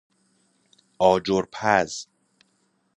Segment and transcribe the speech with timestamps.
[0.99, 2.07] آجر پز